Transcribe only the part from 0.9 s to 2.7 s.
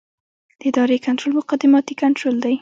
کنټرول مقدماتي کنټرول دی.